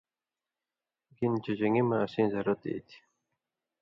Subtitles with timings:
[1.17, 2.97] گِنہۡ چے جن٘گی مہ اسیں زرت ای تھی۔